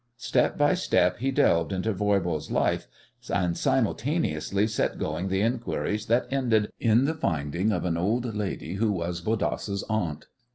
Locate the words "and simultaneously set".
3.31-4.97